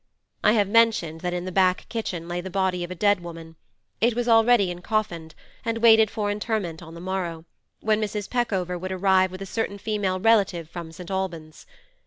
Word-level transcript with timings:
I 0.43 0.53
have 0.53 0.67
mentioned 0.67 1.21
that 1.21 1.31
in 1.31 1.45
the 1.45 1.51
back 1.51 1.87
kitchen 1.87 2.27
lay 2.27 2.41
the 2.41 2.49
body 2.49 2.83
of 2.83 2.89
a 2.89 2.95
dead 2.95 3.19
woman; 3.19 3.55
it 3.99 4.15
was 4.15 4.27
already 4.27 4.71
encoffined, 4.73 5.35
and 5.63 5.77
waited 5.77 6.09
for 6.09 6.31
interment 6.31 6.81
on 6.81 6.95
the 6.95 6.99
morrow, 6.99 7.45
when 7.81 8.01
Mrs. 8.01 8.27
Peckover 8.27 8.79
would 8.79 8.91
arrive 8.91 9.29
with 9.29 9.43
a 9.43 9.45
certain 9.45 9.77
female 9.77 10.19
relative 10.19 10.67
from 10.67 10.91
St. 10.91 11.11
Albans. 11.11 11.67